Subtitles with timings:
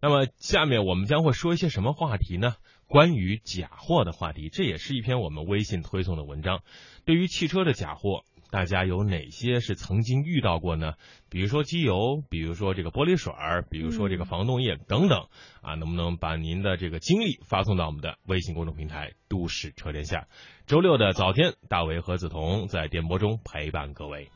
[0.00, 2.54] 那么下面我们将会说一些什么话题呢？
[2.86, 6.62] 关于假货的话题，这也是一篇我们微信推送的文章。
[7.04, 10.94] 对于汽车的假货，大家有哪些是曾经遇到过呢？
[11.28, 15.26] 比如说机油，比如说这个玻璃水儿，比如说这个防冻液等等
[15.60, 20.28] 啊，能不能把您的这个经历发送到我们的微信公众平台“都市车天下”？
[20.66, 24.30] 周六的早天，大伟和梓潼在电波中陪伴各位。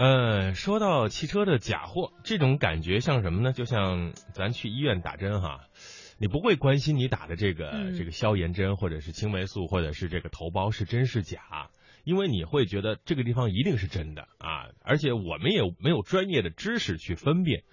[0.00, 3.52] 嗯，说到汽车的假货，这种感觉像什么呢？
[3.52, 5.64] 就像咱去医院打针哈，
[6.18, 11.70] 你不会关心你打的这个、嗯这个消炎针，或者是青霉素，或者是这个头孢是真是假，
[12.04, 17.64] 因为你会觉得这个地方一定是真的啊，而且我们也没有专业的知识去分辨。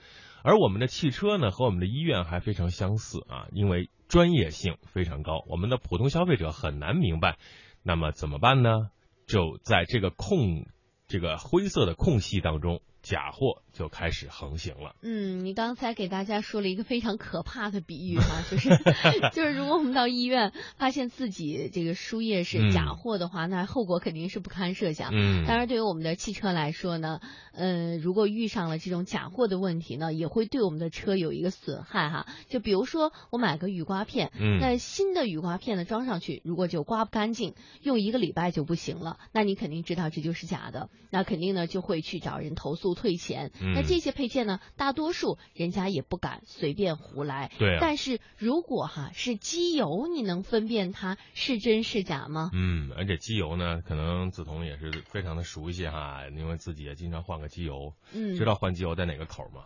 [0.42, 7.38] 而我们的汽车呢，和我们的医院还非常相似啊，因为专业性非常高，我们的普通消费者很难明白。
[7.84, 8.90] 那么怎么办呢？
[9.28, 10.66] 就在这个空
[11.08, 14.96] 这个灰色的空隙当中，假货就开始横行了。
[15.04, 18.70] 嗯，你刚才给大家说了一个非常可怕的比喻哈、就是
[19.32, 25.12] 就是如果我们到医院发现自己这个输液是假货的话，那后果肯定是不堪设想。
[25.14, 27.20] 嗯，当然，对于我们的汽车来说呢，
[27.54, 32.26] 呃，如果遇上了这种假货的问题呢，也会对我们的车有一个损害哈。
[32.48, 37.54] 就比如说，我买个雨刮片，嗯那新的雨刮片呢装上去，如果就刮不干净，
[37.84, 43.52] 用一个礼拜就不行了，那你肯定知道这就是假的，那肯定呢就会去找人投诉退钱。
[43.62, 47.52] 嗯那这些配件呢，大多数人家也不敢随便胡来。
[47.60, 52.50] 对啊但是如果哈是机油，你能分辨它是真是假吗？
[52.54, 57.94] 嗯，而且机油呢，可能梓潼也是非常的熟悉哈，因为自己也经常换个机油。
[58.14, 59.66] 嗯，知道换机油在哪个口吗？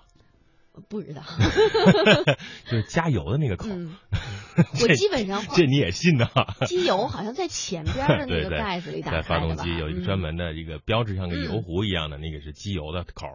[0.88, 1.22] 不知道。
[2.66, 3.68] 就是加油的那个口。
[3.70, 3.98] 嗯，
[4.82, 6.28] 我基本上这你也信呢？
[6.68, 9.64] 机油好像在前边的那个 盖子里打在发开的吧？
[9.64, 13.28] 动机有一个专门的一个标志，像个油壶一样的，那个是机油的口。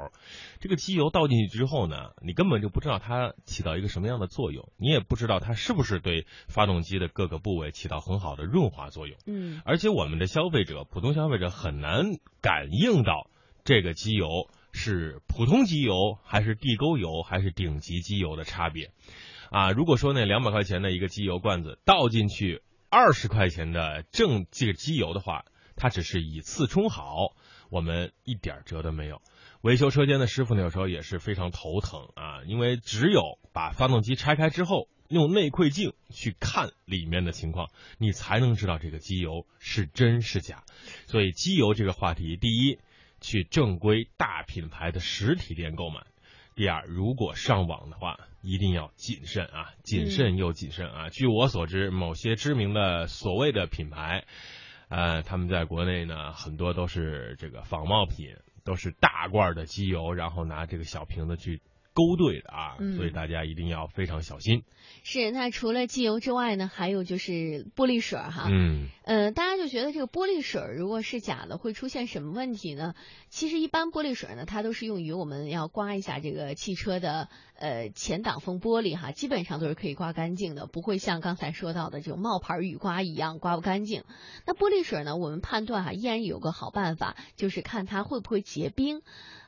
[0.61, 9.17] 这个机油倒进去之后呢，你根本就不知道它起到一个什么样的作用，你也不知道它是不是对发动机的各个部位起到很好的润滑作用。
[9.27, 12.05] 嗯而且我们的消费者，普通消费者很难
[12.41, 13.31] 感应到
[13.65, 14.27] 这个机油
[14.73, 18.91] 是普通机油还是地沟油还是顶级机油的差别。
[19.51, 25.45] 啊，如果说那两百块钱的一个机油罐子倒进去二十块钱的正这个机油的话，
[25.77, 27.35] 它只是以次充好，
[27.71, 29.21] 我们一点辙都没有。
[29.63, 40.65] 维修车间的师傅呢，有时候也是非常头疼啊，因为只有把发动机拆开之后，用内窥镜去看里面的情况，你才能知道这个机油是真是假。
[41.07, 42.79] 所以机油这个话题，第一，
[43.21, 46.03] 去正规大品牌的实体店购买；
[46.55, 51.11] 第二，如果上网的话，一定要谨慎啊，谨慎又谨慎啊。
[51.11, 54.25] 据我所知，某些知名的所谓的品牌，
[54.89, 61.61] 呃，他们在国内呢，很多都是这个仿冒品，都是大罐的机油，然后拿这个小瓶子去
[61.95, 64.65] 勾兑的啊，所以大家一定要非常小心。
[65.05, 65.31] 是。
[65.31, 68.49] 那除了机油之外呢，还有就是玻璃水哈。
[68.51, 72.95] 嗯呃，大家就觉得这个玻璃水如果是假的，会出现什么问题呢？
[73.29, 84.03] 其实一般玻璃水呢，它都是用于我们要刮一下这个汽车的呃前挡风玻璃哈，基本上都是可以刮干净的，不会像刚才说到的这种冒牌雨刮一样刮不干净。
[84.47, 89.03] 那玻璃水呢，我们判断哈，依然有个好办法，就是看它会不会结冰。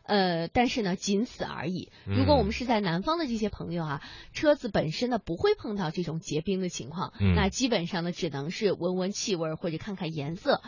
[0.06, 1.90] 呃，但是呢，仅此而已。
[2.04, 4.02] 如果我们是在南方的这些朋友啊，
[4.32, 10.62] 车子本身呢不会碰到这种结冰的情况，嗯那基本上呢只能是闻闻气味或者看看颜色。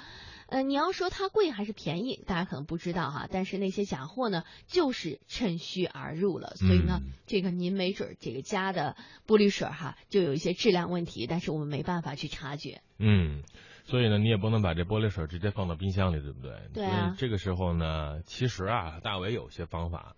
[0.48, 3.28] 呃，你要说它贵还是便宜，大家可能不知道哈。
[3.30, 6.54] 但是那些假货呢，就是趁虚而入了。
[6.56, 12.80] 所以呢，嗯这个您没准儿这个家的玻璃水儿哈，就有一些质量问题，但是我们没办法去察觉。
[12.98, 13.42] 嗯，
[13.88, 16.52] 所以呢，你也不能把这玻璃水直接放到冰箱里，对不对？
[16.74, 20.14] 对啊所以这个时候呢，其实啊，大伟有些方法，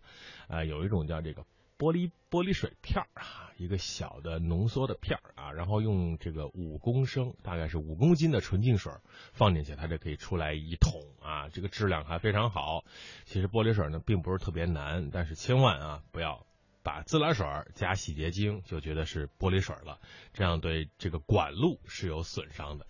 [0.48, 1.44] 啊、有一种叫这个
[1.78, 8.92] 玻璃玻璃水片儿啊，一个小的浓缩的片儿啊，然后用这个五公升，大概是五公斤的纯净水
[9.32, 12.84] 放进去，它就可以出来一桶啊，这个质量还非常好。
[13.24, 16.44] 其实玻璃水呢，并不是特别难，但是千万啊，不要。
[16.82, 20.00] 把自来水加洗洁精就觉得是玻璃水了，
[20.32, 22.86] 这样对这个管路是有损伤的。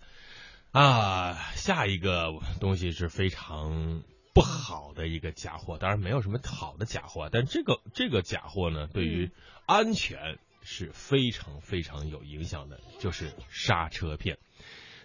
[0.71, 4.03] 啊，下一个东西是非常
[4.33, 9.31] 不好的一个假货，当然没有什么好的假货，但这个这个假货呢，对于
[9.65, 14.39] 安全是非常非常有影响的，就是刹车片。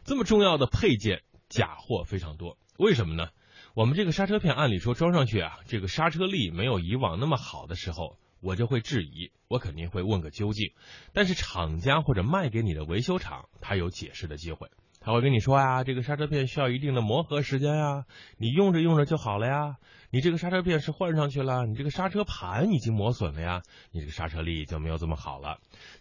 [0.04, 3.30] 这么重要的配件，假货非常多，为什么呢？
[3.74, 10.70] 我们这个刹车片按理说装上去啊，这个刹车力没有以往那么好的时候，我就会质疑，我肯定会问个究竟。
[11.12, 14.70] 但是厂家或者卖给你的维修厂，他有解释的机会。
[15.06, 18.06] 他会跟你说呀，这个刹车片需要一定的磨合时间呀，
[18.38, 19.76] 你用着用着就好了呀。
[20.10, 23.62] 你这个刹车片是换上去了，你这个刹车盘已经磨损了呀，
[23.92, 25.60] 你这个刹车力就没有这么好了。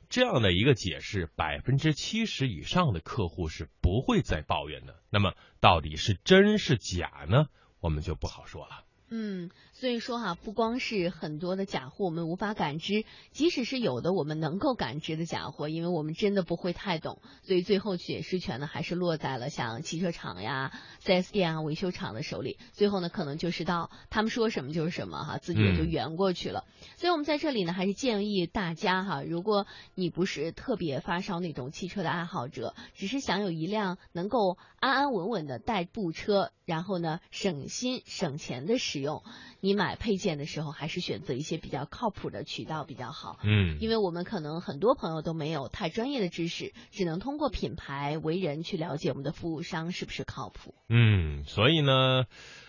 [0.10, 4.96] 这样的一个解释，百分之七十以上的客户是不会再抱怨的。
[5.12, 7.46] 那么到底是真是假呢？
[7.82, 8.86] 我们就不好说了。
[9.12, 22.58] 嗯，所以说哈，不光是很多的假货我们无法感知，即使是有的我们能够感知的假货，因为我们真的不会太懂，所以最后解释权呢还是落在了像汽车厂呀、四 S 店啊、维修厂的手里。
[22.72, 26.64] 最后呢，可能就是到他们说什么就是什么哈，自己也就圆过去了。
[26.96, 39.22] 所以我们在这里呢，还是建议大家哈，如果你不是特别发烧那种汽车的爱好者，只是想有一辆能够安安稳稳的代步车，然后呢省心省钱的使用，
[39.66, 43.40] 你买配件的时候还是选择一些比较靠谱的渠道比较好。
[43.44, 50.76] 嗯，因为我们可能很多朋友都没有太专业的知识，只能通过品牌为人去了解我们的服务商是不是靠谱。
[50.88, 52.26] 嗯，所以呢，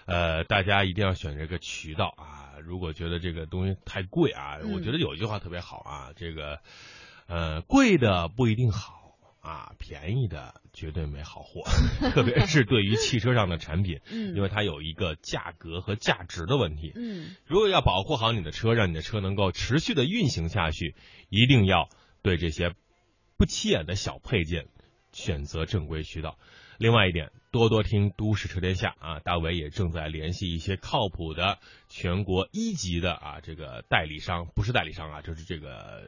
[0.06, 2.54] 呃，大家一定要选这个渠道啊。
[2.64, 6.60] 如果觉得这个东西太贵啊，我觉得有一句话特别好啊，这个
[7.26, 9.05] 呃，贵的不一定好。
[9.46, 11.62] 啊，便宜的绝对没好货，
[12.10, 20.96] 特别是对于汽车上的产品，嗯，因为它有一个价格和价值的问题，嗯，如果要保护好你的车，让你的车能够持续的运行下去，
[21.28, 21.88] 一定要
[22.22, 22.74] 对这些
[23.36, 24.66] 不起眼的小配件
[25.12, 26.38] 选择正规渠道。
[26.78, 31.58] 另外一点，多多听《都市车天下》啊，大伟也正在联系一些靠谱的
[31.88, 36.02] 全国一级的啊这个代理商，不是代理商啊，就是这个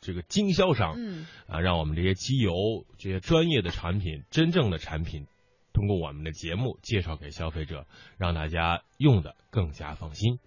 [0.00, 2.52] 这个经销商，嗯，啊，让我们这些机油
[2.96, 5.26] 这些专业的产品，真正的产品，
[5.72, 7.86] 通过我们的节目介绍给消费者，
[8.16, 10.38] 让大家用的更加放心。